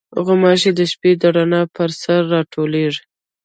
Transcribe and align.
غوماشې 0.25 0.71
د 0.75 0.79
شپې 0.91 1.11
د 1.21 1.23
رڼا 1.35 1.61
پر 1.75 1.89
سر 2.01 2.21
راټولېږي. 2.33 3.03